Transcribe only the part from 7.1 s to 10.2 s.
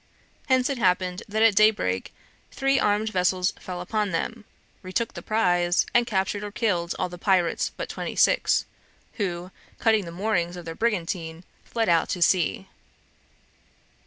pirates but twenty six, who, cutting the